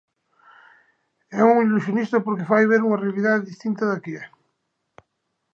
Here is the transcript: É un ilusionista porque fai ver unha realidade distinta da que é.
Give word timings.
É 1.39 1.41
un 1.51 1.55
ilusionista 1.65 2.17
porque 2.25 2.49
fai 2.51 2.63
ver 2.71 2.81
unha 2.87 3.01
realidade 3.03 3.47
distinta 3.51 3.83
da 3.89 4.01
que 4.03 4.11
é. 4.21 4.25